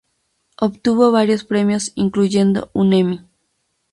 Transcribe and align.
Obtuvo 0.57 1.11
varios 1.11 1.43
premios, 1.43 1.91
incluyendo 1.93 2.71
un 2.73 2.93
Emmy. 2.93 3.21